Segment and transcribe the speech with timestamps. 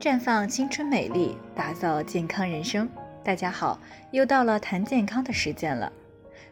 [0.00, 2.88] 绽放青春美丽，打造健康人生。
[3.22, 3.78] 大家好，
[4.12, 5.92] 又到了谈健康的时间了。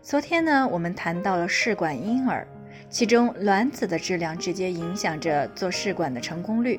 [0.03, 2.47] 昨天呢，我们谈到了试管婴儿，
[2.91, 6.79] 其中卵子的质量直接影响着做试管的成功率，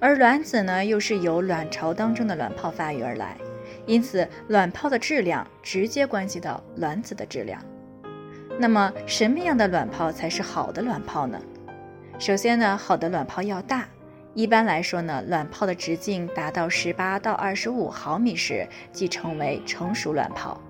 [0.00, 3.36] 而卵子呢，又是由卵巢当中的卵泡发育而来，
[3.84, 7.60] 因此卵泡的质量直接关系到卵子的质量。
[8.58, 11.38] 那么，什么样的卵泡才是好的卵泡呢？
[12.18, 13.86] 首先呢，好的卵泡要大。
[14.36, 20.60] 一般来说呢，卵泡的直径达到十八到二十五毫米时，即称为成熟卵泡。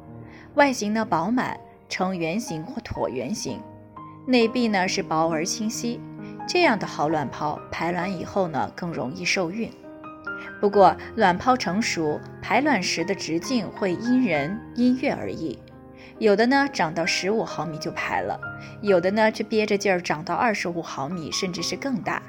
[0.54, 1.58] 外形呢饱满，
[1.88, 3.60] 呈圆形或椭圆形，
[4.24, 6.00] 内壁呢是薄而清晰。
[6.48, 9.69] 这样的好卵泡排卵以后呢，更容易受孕。
[10.60, 15.58] 不过，卵泡成熟排卵时的直径会因人因月而异，
[16.20, 18.38] 有的呢长到十五毫米就排了，
[18.80, 22.22] 有的呢却憋着劲儿长到二十五毫米，甚至是更大。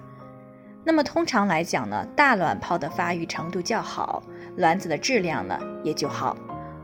[0.88, 4.24] 那么通常来讲呢，大卵泡的发育程度较好，
[4.56, 6.38] 卵子的质量呢也就好，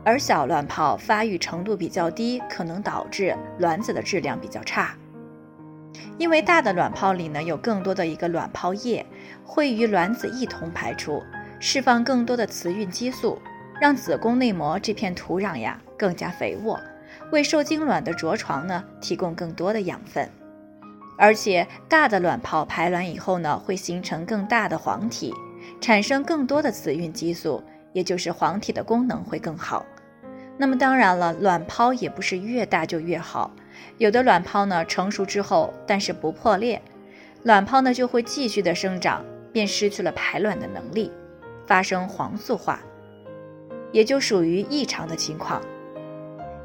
[0.04, 4.94] 而小卵泡发育程度比较低，可能导致卵子的质量比较差。
[6.18, 9.06] 因为大的卵泡里呢有更多的一个卵泡液，
[9.42, 11.22] 会与卵子一同排出，
[11.58, 13.40] 释放更多的雌孕激素，
[13.80, 16.78] 让子宫内膜这片土壤呀更加肥沃，
[17.32, 20.28] 为受精卵的着床呢提供更多的养分。
[21.16, 25.32] 而且大的卵泡排卵以后呢，会形成更大的黄体，
[25.80, 27.62] 产生更多的雌孕激素，
[27.92, 29.86] 也就是黄体的功能会更好。
[30.56, 33.50] 那么当然了，卵泡也不是越大就越好，
[33.98, 36.82] 有的卵泡呢成熟之后，但是不破裂，
[37.42, 41.12] 卵泡呢就会继续的生长，便失去了排卵的能力，
[41.66, 42.80] 发生黄素化，
[43.92, 45.60] 也就属于异常的情况。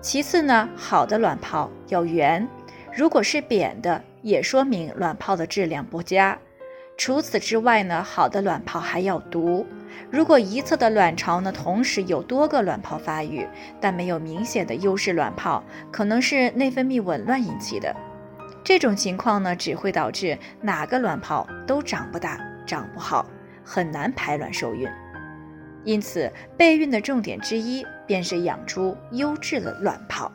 [0.01, 2.47] 其次呢，好的卵泡要圆，
[2.95, 4.03] 如果是扁的。
[4.21, 6.37] 也说明卵泡的质量不佳。
[6.97, 9.65] 除此之外呢，好的卵泡还要毒。
[10.11, 13.47] 如果一侧的卵巢呢同时有多个卵泡发育，
[13.79, 17.95] 但没有明显的优势卵泡，可能是内分泌紊乱引起的。
[18.63, 23.25] 这种情况呢，只会导致哪个卵泡都长不大、长不好，
[23.63, 24.87] 很难排卵受孕。
[25.85, 30.29] 因此，备孕的重点之一便是养出优质的卵泡。